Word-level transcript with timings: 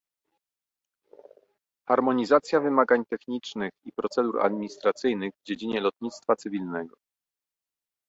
Harmonizacja 1.87 2.59
wymagań 2.61 3.05
technicznych 3.05 3.71
i 3.85 3.91
procedur 3.91 4.45
administracyjnych 4.45 5.33
w 5.43 5.47
dziedzinie 5.47 5.81
lotnictwa 5.81 6.35
cywilnego 6.35 6.95